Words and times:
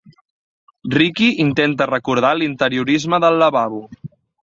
Riqui 0.95 1.27
intenta 1.45 1.89
recordar 1.91 2.35
l'interiorisme 2.41 3.25
del 3.29 3.43
lavabo. 3.45 3.89